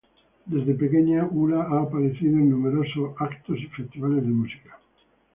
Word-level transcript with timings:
Desde 0.47 0.73
pequeña 0.73 1.25
Ula 1.27 1.61
ha 1.69 1.81
aparecido 1.83 2.39
en 2.39 2.49
numerosos 2.49 3.11
eventos 3.21 3.55
y 3.59 3.67
festivales 3.67 4.23
de 4.23 4.29
música. 4.31 4.79